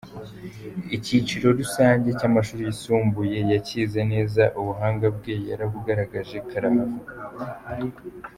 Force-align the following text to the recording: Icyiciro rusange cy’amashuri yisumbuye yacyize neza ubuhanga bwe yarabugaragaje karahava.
Icyiciro 0.95 1.47
rusange 1.59 2.07
cy’amashuri 2.19 2.61
yisumbuye 2.67 3.37
yacyize 3.51 3.99
neza 4.13 4.43
ubuhanga 4.59 5.05
bwe 5.15 5.33
yarabugaragaje 5.49 6.37
karahava. 6.49 6.99